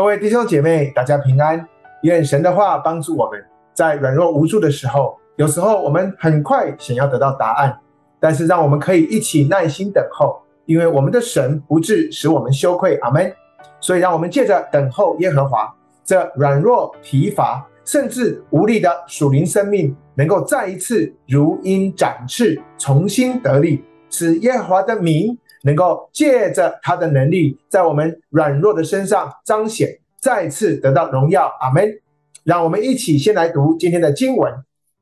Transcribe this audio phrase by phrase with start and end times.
[0.00, 1.62] 各位弟兄姐妹，大家平安。
[2.04, 3.38] 愿神的话帮助我们，
[3.74, 7.78] 在软弱无助的时候，有时候我们很快想要得到答案，
[8.18, 12.96] 但是让我们可以一起耐心等候，因为我们的神不至使我们羞愧。
[13.02, 13.30] 阿门。
[13.78, 15.70] 所以让我们借着等候耶和华，
[16.02, 25.36] 这软弱疲乏甚至无力的属灵生命，能够再一次如鹰展翅，重新得力，使耶和华的名。
[25.62, 29.88] 能够借着他的能力，在我们软弱的身上彰显，
[30.20, 31.50] 再次得到荣耀。
[31.60, 31.88] 阿门。
[32.42, 34.52] 让我们一起先来读今天的经文。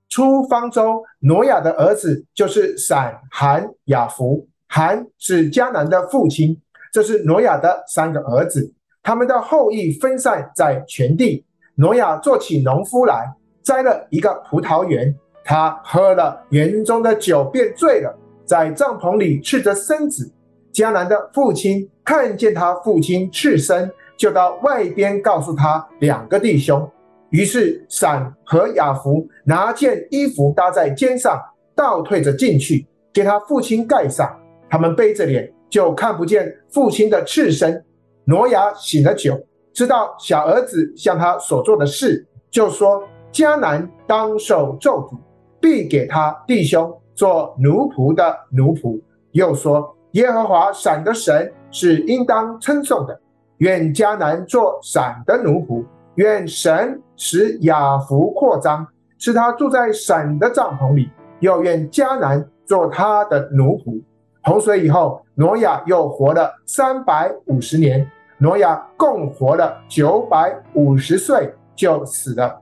[0.09, 4.49] 出方舟，挪亚的儿子就是闪、含、雅弗。
[4.67, 6.61] 含是迦南的父亲，
[6.93, 8.75] 这是挪亚的三个儿子。
[9.03, 11.45] 他们的后裔分散在全地。
[11.77, 13.33] 挪亚做起农夫来，
[13.63, 15.15] 栽了一个葡萄园。
[15.45, 20.31] 他喝了园中的酒，便醉了，在帐篷里赤着身子。
[20.79, 26.89] 迦南的父亲看见他父亲赤身，就到外边告诉他两个弟兄。
[27.31, 31.37] 于是闪和雅弗拿件衣服搭在肩上，
[31.75, 34.33] 倒退着进去，给他父亲盖上。
[34.71, 37.85] 他们背着脸，就看不见父亲的赤身。
[38.25, 39.37] 挪亚醒了酒，
[39.75, 45.19] 知道小儿子向他所做的事，就说：迦南当受咒诅，
[45.61, 49.01] 必给他弟兄做奴仆的奴仆。
[49.33, 49.93] 又说。
[50.13, 53.21] 耶和华闪的神是应当称颂的，
[53.59, 58.87] 愿迦南做闪的奴仆，愿神使雅弗扩张，
[59.19, 64.03] 使他住在闪的帐篷里，又愿迦南做他的奴仆。
[64.43, 72.59] 洪水以后，挪亚又活了三百五十年，挪亚共活了九百五十岁就死了。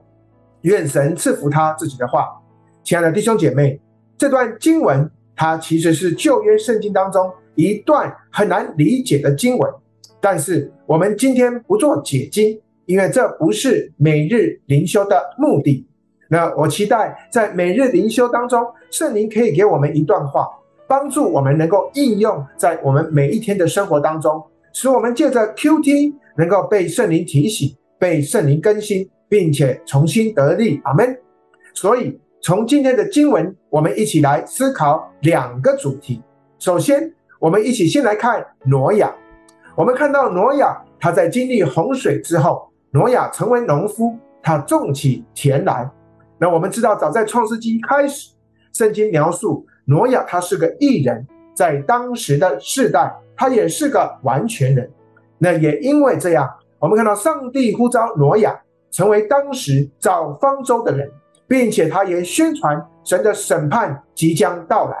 [0.61, 2.27] 愿神赐福他自己的话。
[2.83, 3.79] 亲爱的弟兄姐妹，
[4.17, 7.31] 这段经文它其实是旧约圣经当中。
[7.55, 9.73] 一段很难理解的经文，
[10.21, 15.83] 但是我们今天不做解经，因为这不是每日灵修的目的。
[16.29, 20.47] 那我期待在每日灵修当中，圣灵可以给我们一段话，
[20.87, 24.39] 帮助我们能够应用在我们每一天的生活当中，
[24.71, 30.79] 使我们借着 QT 能够被圣灵提醒、被圣灵更新，并且重新得力。
[30.83, 31.17] 阿门。
[31.73, 36.21] 所以从今天的经文，我们一起来思考两个主题。
[36.59, 39.13] 首先，我们一起先来看挪亚。
[39.75, 45.89] 我们看到挪亚，他在经历洪水之后，挪亚成为农夫，他种起田来。
[46.37, 48.31] 那我们知道，早在创世纪开始，
[48.71, 51.25] 圣经描述挪亚他是个义人，
[51.55, 54.89] 在当时的世代，他也是个完全人。
[55.39, 56.47] 那也因为这样，
[56.79, 58.55] 我们看到上帝呼召挪亚
[58.91, 61.11] 成为当时造方舟的人，
[61.47, 64.97] 并且他也宣传神的审判即将到来。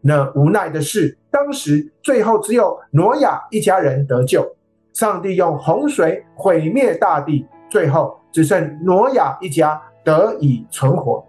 [0.00, 4.44] 那无奈的是，当时最后只有挪亚一家人得救。
[4.92, 11.24] 上帝用洪水毁灭大地，最后只剩挪亚一家得以存活。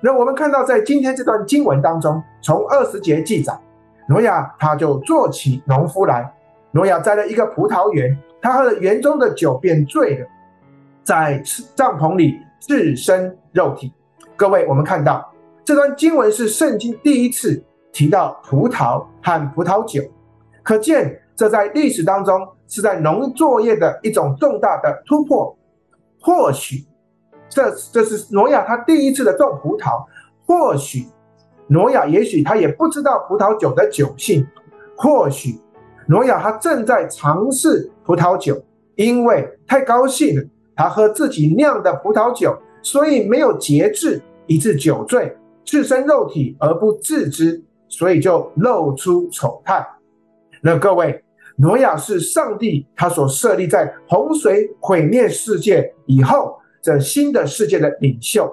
[0.00, 3.52] 那我们看到，在今天这段经文当中，从二十节记载，
[4.08, 6.32] 挪亚他就做起农夫来。
[6.72, 10.26] 挪亚摘了一个葡萄园，他喝了园中的酒，便醉了，
[11.02, 11.42] 在
[11.74, 13.92] 帐篷里赤身肉体。
[14.40, 15.30] 各位，我们看到
[15.62, 17.62] 这段经文是圣经第一次。
[17.92, 20.00] 提到葡萄和葡萄酒，
[20.62, 25.54] 可见这在历史当中是在农作业的一种重大的突破。
[26.22, 26.86] 或许
[27.50, 30.06] 这这是挪亚他第一次的种葡萄，
[30.46, 31.04] 或许
[31.66, 34.46] 挪亚也许他也不知道葡萄酒的酒性，
[34.96, 35.60] 或许
[36.06, 38.56] 挪亚他正在尝试葡萄酒，
[38.94, 45.34] 因为太高兴，他喝自己酿的葡萄酒，所以没有节制，以致酒醉，
[45.64, 47.64] 赤身肉体而不自知。
[47.92, 49.84] 所以就露出丑态。
[50.62, 51.24] 那各位，
[51.56, 58.48] 挪亚是上帝他所设立在洪水毁灭世界以后这新的世界的领袖，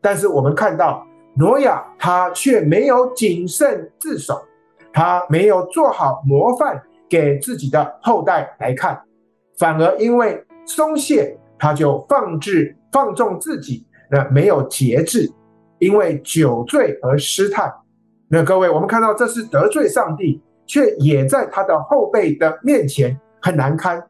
[0.00, 4.40] 但是我们看到挪亚他却没有谨慎自守，
[4.94, 8.98] 他没有做好模范给自己的后代来看，
[9.58, 15.30] 反而因为松懈，他就放置放纵自己，那没有节制，
[15.78, 17.72] 因为酒醉而失态。
[18.28, 24.02] 那各位，我们看到这是得罪上帝，却也在他的后辈的面前很难堪。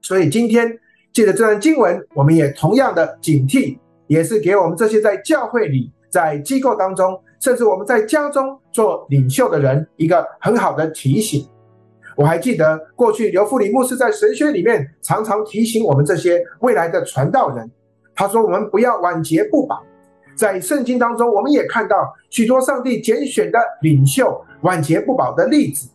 [0.00, 0.78] 所以今天
[1.12, 11.46] 借着这段经文，我们也同样的警惕，也是给我们这些在教会里、在机构当中，甚至我们在家中做领袖的人一个很好的提醒。
[12.16, 17.70] 我还记得过去刘富里牧师在神学里面常常提醒我们这些未来的传道人，
[18.14, 19.82] 他说：“我们不要晚节不保。”
[20.36, 25.88] 在圣经当中，我们也看到许多上帝拣选的领袖晚节不保的例子。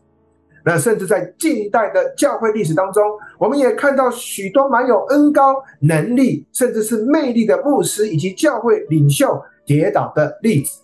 [0.63, 3.03] 那甚至在近代的教会历史当中，
[3.37, 10.81] 我们也看到许多蛮有恩高能力，甚至是魅力的牧师以及教会领袖跌倒的例子。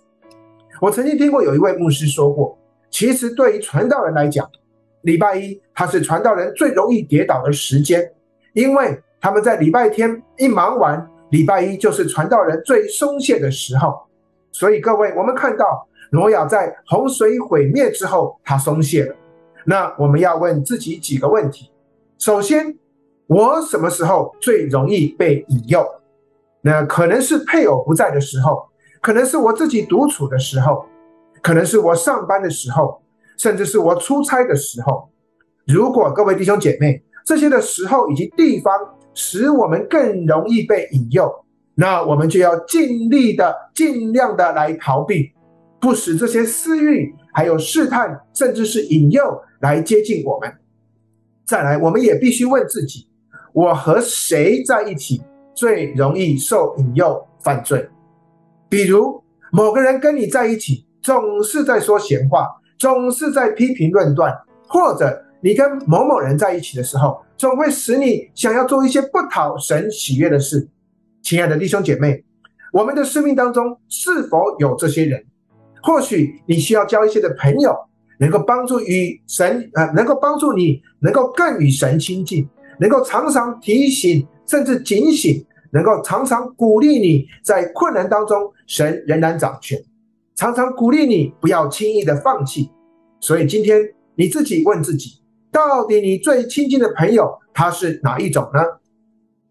[0.81, 2.57] 我曾经听过有一位牧师说过，
[2.89, 4.49] 其实对于传道人来讲，
[5.01, 8.11] 礼拜一他是传道人最容易跌倒的时间，
[8.53, 14.01] 因为他们在礼拜天一忙完，礼拜一就是传道人最松懈的时候。
[14.51, 19.16] 所以各位，我们看到挪亚在洪水毁灭之后，他松懈了。
[19.66, 21.72] 那我们要问自己几个问题：
[22.19, 22.77] 首先，
[23.27, 25.86] 我什么时候最容易被引诱？
[26.62, 28.66] 那可能是配偶不在的时候，
[29.01, 30.86] 可能是我自己独处的时候，
[31.42, 33.01] 可能是我上班的时候，
[33.38, 35.10] 甚至是我出差的时候。
[35.68, 38.74] 如果各位弟兄姐妹，这些的时候以及地方
[39.15, 41.33] 使我们更容易被引诱，
[41.73, 45.31] 那我们就要尽力的、尽量的来逃避，
[45.79, 49.41] 不使这些私欲、还有试探，甚至是引诱。
[49.62, 50.53] 来接近我们，
[51.44, 53.07] 再来，我们也必须问自己：
[53.51, 55.23] 我和谁在一起
[55.56, 57.89] 最容易受引诱犯罪？
[58.69, 62.47] 比如某个人跟你在一起，总是在说闲话，
[62.77, 64.29] 总是在批评论断；
[64.68, 70.67] 或者你跟某某人在一起的时候，总会使你想要做一些不讨神喜悦的事。
[71.21, 72.23] 亲爱的弟兄姐妹，
[72.71, 75.23] 我们的生命当中是否有这些人？
[75.81, 77.75] 或许你需要交一些的朋友。
[78.17, 82.47] 能够帮助与神，呃，能够帮助你，能够更与神亲近，
[82.79, 89.77] 能够常常提醒，甚至警醒，能够常常鼓励你在困难当中，神仍然掌权，
[90.33, 92.71] 常常鼓励你不要轻易的放弃。
[93.19, 93.81] 所以今天
[94.15, 95.19] 你自己问自己，
[95.56, 98.60] 到底你最亲近的朋友他是哪一种呢？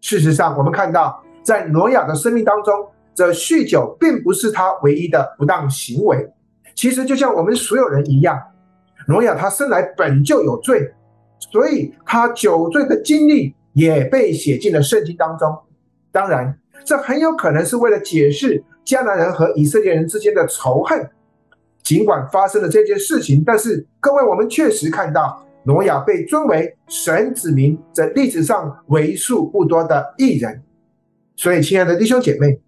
[0.01, 2.71] 事实上，我们看到在挪亚的生命当中，
[3.15, 6.31] 这酗酒并不是他唯一的不当行为，
[6.75, 8.39] 其实就像我们所有人一样。
[9.07, 10.93] 挪亚他生来本就有罪，
[11.39, 15.57] 所以他酒醉的经历也被写进了圣经当中。
[16.11, 21.09] 当然，这很有可能是为了解释迦南人和以色列人之间的仇恨。
[21.81, 30.63] 尽管发生了这件事情，但是各位，我们确实看到挪亚被尊为神子民这历史上为数不多的义人。
[31.35, 32.61] 所以，亲爱的弟兄姐妹，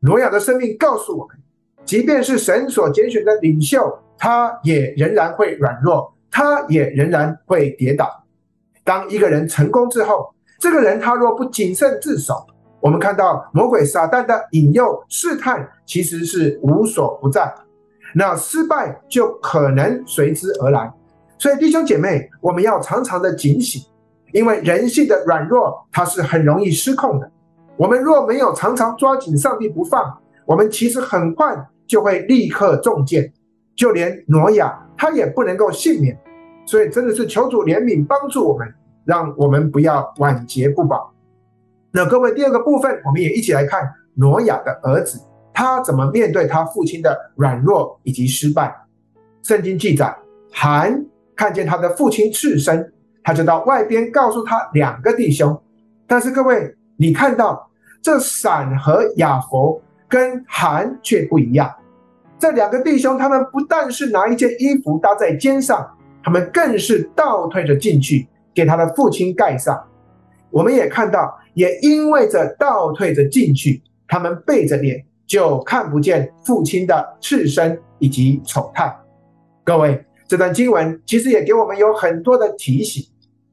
[0.00, 1.36] 挪亚的生命告诉我们，
[1.84, 3.98] 即便是神所拣选的领袖。
[4.22, 8.06] 他也仍然会软弱，他也仍然会跌倒。
[8.84, 12.34] 当一个人成功之后，这个人他若不谨慎自守，
[12.80, 17.50] 我们看到魔鬼撒旦的引诱试探其实是无所不在，
[18.14, 20.92] 那失败就可能随之而来。
[21.40, 23.82] 所以弟兄姐妹，我们要常常的警醒，
[24.34, 27.32] 因为人性的软弱它是很容易失控的。
[27.78, 31.56] 我们若没有常常抓紧上帝不放，我们其实很快
[31.86, 33.32] 就会立刻中箭。
[33.74, 36.14] 就连挪亚他也不能够幸免，
[36.66, 38.70] 所以真的是求主怜悯帮助我们，
[39.06, 41.10] 让我们不要晚节不保。
[41.90, 45.18] 那各位，第二个部分，我们也一起来看挪亚的儿子，
[45.54, 48.76] 他怎么面对他父亲的软弱以及失败。
[49.42, 50.14] 圣经记载，
[50.52, 51.02] 含
[51.40, 52.92] 看见他的父亲赤身，
[53.24, 55.58] 他就到外边告诉他两个弟兄。
[56.06, 57.70] 但是各位，你看到
[58.02, 61.74] 这闪和雅弗跟含却不一样。
[62.38, 65.90] 这两个弟兄，他们不但是拿一件衣服搭在肩上，
[66.22, 69.82] 他们更是倒退着进去，给他的父亲盖上。
[70.50, 78.94] 我们也看到，也因为这倒退着进去，他们背着脸，就看不见父亲的赤身以及丑态。
[79.64, 83.04] 各位，这段经文其实也给我们有很多的提醒。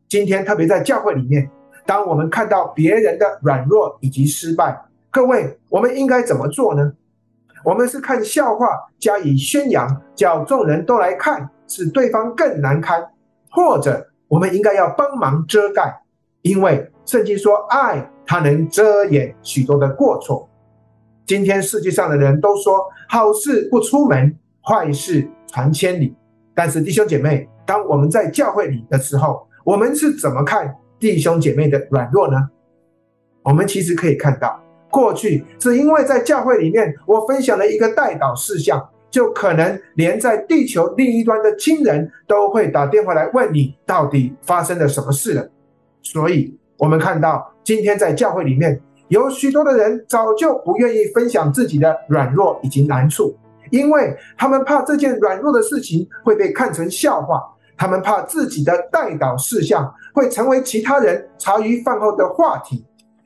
[0.07, 1.49] 今天特别在教会里面，
[1.87, 4.79] 当我们看到别人的软弱以及失败，
[5.09, 6.93] 各位，我们应该怎么做呢？
[7.65, 8.67] 我们是看笑话
[8.99, 13.01] 加以宣扬，叫众人都来看，使对方更难堪；
[13.49, 16.03] 或者我们应该要帮忙遮盖，
[16.43, 20.47] 因为圣经说爱它能遮掩许多的过错。
[21.25, 26.15] 今天世界上的人都说好事不出门，坏事传千里。
[26.57, 32.49] 但是弟兄姐妹，当我们在教会里的时候，我们是怎么看弟兄姐妹的软弱呢？
[33.43, 34.59] 我们其实可以看到。
[34.89, 45.47] 过去只因为在教会里面，我分享了一个代祷事项，就可能连在地球另一端的亲人都会打电话来问你到底发生了什么事了。
[46.01, 53.37] 所以，我们看到今天在教会里面有许多的人早就不愿意分享自己的软弱以及难处，
[53.71, 57.43] 因为他们怕这件软弱的事情会被看成笑话，
[57.77, 62.85] 他们怕自己的代祷事项会成为其他人茶余饭后的话题。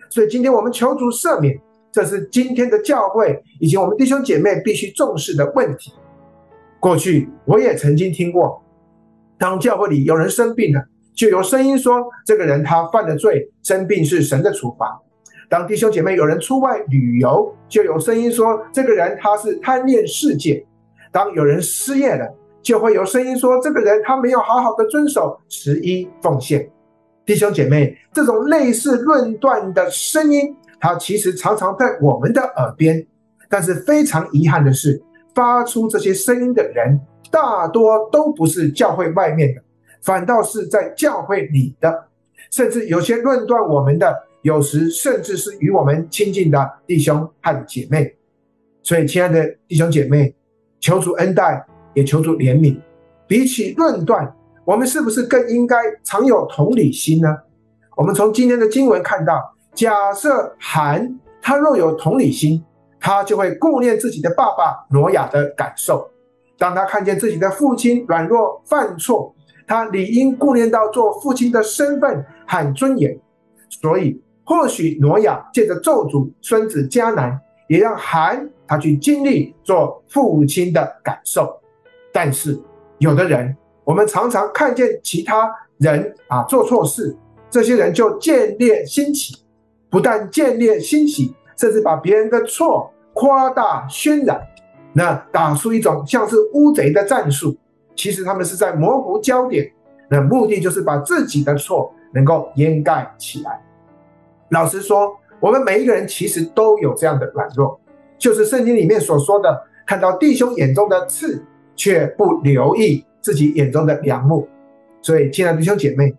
[0.09, 1.57] 所以今天我们求主赦免，
[1.91, 5.93] 这是今天的教会以及我们弟兄姐妹必须重视的问题。
[6.79, 8.61] 过去我也曾经听过，
[9.37, 10.83] 当教会里有人生病了，
[11.13, 14.99] 就有声音说这个人他犯了罪，生病是神的处罚。
[15.51, 20.65] 当弟兄姐妹有人出外旅游，就有声音说这个人他是贪恋世界。
[21.11, 22.25] 当有人失业了，
[22.61, 26.71] 就会有声音说这个人他没有好好的遵守十一奉献。
[27.25, 33.05] 弟兄姐妹，这种类似论断的声音，它其实常常在我们的耳边。
[33.49, 35.03] 但是非常遗憾的是，
[35.35, 36.97] 发出这些声音的人，
[37.29, 39.61] 大多都不是教会外面的，
[40.01, 42.05] 反倒是在教会里的。
[42.49, 48.15] 甚至有些论断我们的，有时甚至是与我们亲近的弟兄和姐妹。
[48.83, 50.33] 所以，亲爱的弟兄姐妹，
[50.79, 52.79] 求主恩待，也求主怜悯。
[53.27, 57.37] 比起论断，我们是不是更应该常有同理心呢？
[57.95, 62.63] 我们从今天的经文看到，假设含他若有同理心，
[62.99, 66.09] 他就会顾念自己的爸爸挪亚的感受。
[66.57, 69.33] 当他看见自己的父亲软弱犯错，
[69.67, 73.17] 他理应顾念到做父亲的身份和尊严。
[73.69, 74.21] 所以，
[74.51, 77.39] 或许挪亚借着咒诅孙子迦南，
[77.69, 81.57] 也让含他去经历做父亲的感受。
[82.11, 82.59] 但是，
[82.97, 83.55] 有的人。
[83.85, 87.15] 我们常常看见其他人啊做错事，
[87.49, 89.37] 这些人就见猎心喜，
[89.89, 94.39] 不但见猎心喜，甚至把别人的错夸大渲染，
[94.91, 97.57] 那打出一种像是乌贼的战术。
[97.95, 99.71] 其实他们是在模糊焦点，
[100.09, 103.61] 那目的就是把自己的错能够掩盖起来。
[104.51, 107.77] 老实说，我们每一个人其实都有这样的软弱，
[108.17, 111.43] 就是圣经里面所说的，看到弟兄眼中的刺，
[111.75, 113.03] 却不留意。
[113.23, 114.47] 自己眼中的梁木，
[114.99, 116.11] 所以亲爱的弟兄姐妹，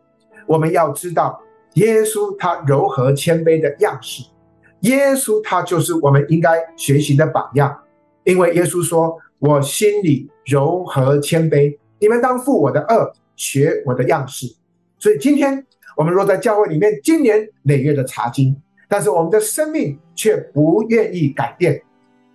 [0.46, 1.36] 我们要知道
[1.74, 4.22] 耶稣他柔和谦卑的样式，
[4.82, 7.76] 耶稣他就是我们应该学习的榜样，
[8.22, 14.46] 因为耶稣说：“我心里柔和谦卑，你们当负我的轭，学我的样式。”
[15.00, 18.56] 所以今天我们若在教会里面经年累月的查经，
[18.88, 21.82] 但是我们的生命却不愿意改变，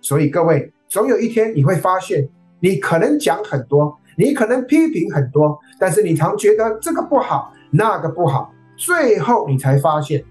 [0.00, 2.28] 所以各位总有一天你会发现，
[2.60, 3.98] 你可能讲很多。
[4.20, 10.24] 你可能批评很多，但是你常觉得这个不好，那个不好，最后你才发现，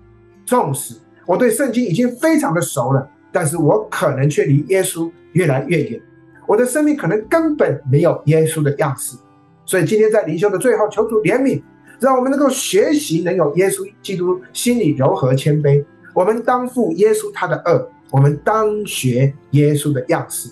[0.46, 0.94] 纵使
[1.26, 6.02] 我对圣经已经非常的熟了，但是我可能却离耶稣越来越远，
[6.46, 9.16] 我的生命可能根本没有耶稣的样式。
[9.66, 11.64] 所以今天在灵修的最后，求主怜悯，
[12.00, 15.84] 让我们能够学习能有耶稣基督心里柔和谦卑。
[16.14, 20.50] 我们当负耶稣他的轭，我们当学耶稣的样式。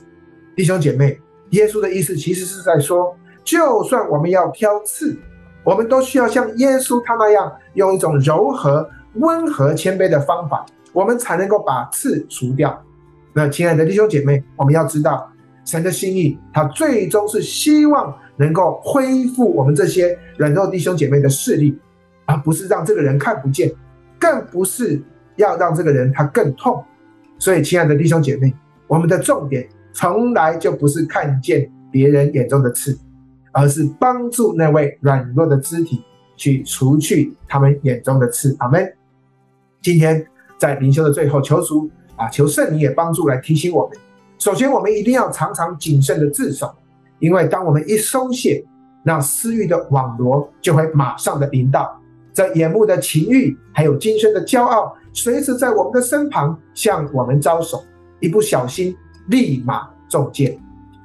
[0.56, 1.20] 弟兄姐妹，
[1.52, 3.16] 耶稣的意思其实是在说。
[3.44, 5.16] 就算我们要挑刺，
[5.64, 12.84] 我们都需要像耶稣他那样，用一种柔和、温和、谦卑的方法，我们才能够把刺除掉。
[13.34, 15.32] 那亲爱的弟兄姐妹，我们要知道，
[15.64, 21.78] 神的心意，他最终是希望能够恢复我们这些软弱弟兄姐妹的视力，
[22.26, 23.72] 而不是让这个人看不见，
[24.20, 25.02] 更不是
[25.36, 26.84] 要让这个人他更痛。
[27.40, 28.54] 所以，亲爱的弟兄姐妹，
[28.88, 32.98] 我们的重点从来就不是看见别人眼中的刺。
[33.58, 36.04] 而是帮助那位软弱的肢体
[36.36, 38.54] 去除去他们眼中的刺。
[38.60, 38.94] 阿门。
[39.82, 40.28] 今天
[40.58, 43.98] 在灵修的最后，求主啊，求圣灵也帮助来提醒我们。
[44.38, 46.76] 首先，我们一定要常常谨慎的自守，
[47.20, 48.64] 因为当我们一松懈，
[49.04, 52.00] 那私欲的网罗就会马上的临到。
[52.34, 57.82] 这眼目的情欲，还有今生的骄傲，随时在我们的身旁向我们招手，
[58.20, 58.96] 一不小心
[59.28, 60.58] 立马中箭，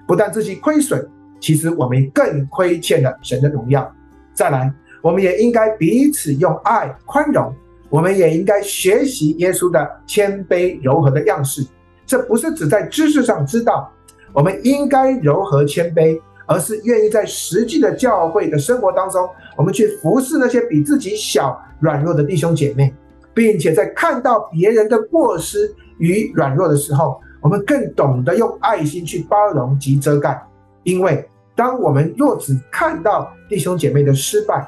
[0.07, 1.09] 不但自己亏损。
[1.38, 3.90] 其实我们更亏欠了神的荣耀。
[4.35, 7.55] 再来，我们也应该彼此用爱宽容，
[7.88, 11.64] 我们也应该学习耶稣的谦卑柔和的样式。
[12.05, 13.90] 这不是只在知识上知道，
[14.33, 22.95] 我们应该柔和谦卑，而是愿意在实际的教会的生活当中，我们去服侍那些比自己小软弱的弟兄姐妹，
[23.35, 30.41] 并且在看到别人的过失与软弱的时候，我们更懂得用爱心去包容及遮盖。
[30.83, 34.67] 因为当我们若只看到弟兄姐妹的失败，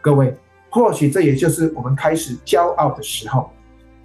[0.00, 0.36] 各位，
[0.70, 3.48] 或许这也就是我们开始骄傲的时候。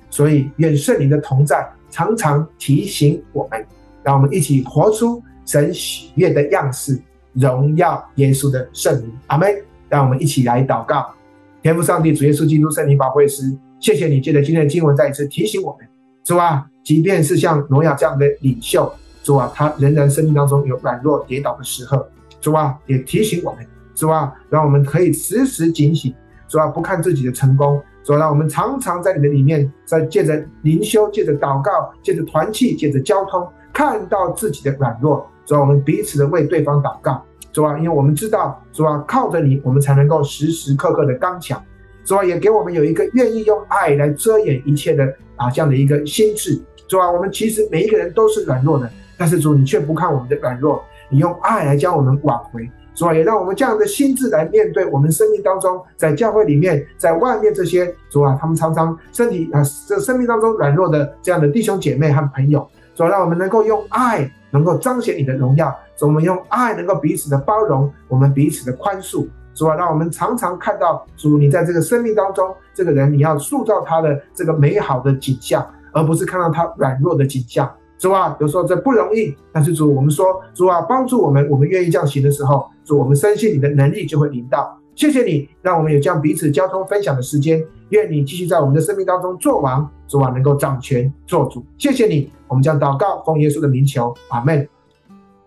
[0.09, 3.65] 所以，愿圣灵的同在常常提醒我们，
[4.07, 6.97] 让我们一起活出神喜悦的样式，
[7.33, 9.11] 荣耀耶稣的圣名。
[9.27, 9.53] 阿门。
[9.89, 11.13] 让我们一起来祷告，
[11.61, 15.87] 天父上帝，主耶稣基督圣灵宝贵师，谢谢你借着今天的经文再一次提醒我们，
[16.25, 18.93] 主啊，即便是像挪亚这样的领袖。
[19.23, 22.05] 主啊，他仍然生命当中有软弱跌倒的时候，
[22.41, 26.13] 主啊，也提醒我们，主啊，让我们可以时时警醒，
[26.49, 31.71] 主啊，不看自己的成功，主啊，让我们常常在你的里面，在借着灵修、借着祷告、
[32.03, 41.63] 借着团契、借着交通，看到自己的软弱，主啊，我们彼此的为对方祷告，主啊，因为我们知道，主啊，靠着你，我们才能够时时刻刻的刚强。
[42.03, 45.05] 主啊，也给我们有一个愿意用爱来遮掩一切的
[45.35, 46.59] 啊这样的一个心智。
[46.87, 52.67] 主啊，我们其实每一个人都是软弱的，但是主你却不看我们的软弱，你用爱来将我们挽回。
[52.95, 62.67] 主啊，也让我们这样的心智来面对我们生命当中，在教会里面，在外面这些主啊，他们常常身体啊这生命当中软弱的这样的弟兄姐妹和朋友。
[62.97, 69.27] 主啊，让我们能够用爱能够彰显你的荣耀，主，我们用爱能够彼此的包容，我们彼此的宽恕。
[69.53, 75.63] 主啊，让我们常常看到主，你在这个生命当中，这个人你要塑造他的这个美好的景象，
[75.93, 77.71] 而不是看到他软弱的景象。
[77.99, 84.75] 主啊，有时候这不容易，但是主，我们说主啊，帮助我们，我们愿意这样行的时候，主，我们深信你的能力就会临到。
[84.97, 87.63] 谢谢你，让我们有这样彼此交通分享的时间。
[87.89, 91.63] 愿你继续在我们的生命当中做王，主啊，能够掌权做主。
[91.77, 94.67] 谢谢你，我们将祷告奉耶稣的名求，阿门。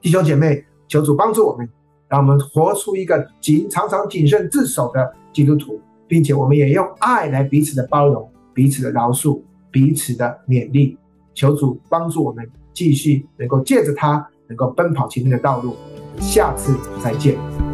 [0.00, 1.68] 弟兄姐妹，求主帮助我们。
[2.08, 9.40] 让我们活出一个谨常常谨慎自守的基督徒，并且我们也用爱来彼此的包容、彼此的饶恕、
[9.72, 10.96] 彼此的勉励。
[11.34, 15.74] 求主帮助我们继续能够借着他，能够奔跑前面的道路。
[16.20, 17.69] 下次再见。